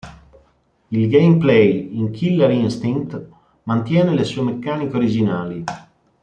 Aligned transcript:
Il 0.89 1.09
gameplay 1.09 1.89
in 1.91 2.09
Killer 2.09 2.49
Instinct 2.49 3.23
mantiene 3.65 4.15
le 4.15 4.23
sue 4.23 4.41
meccaniche 4.41 4.97
originali. 4.97 5.63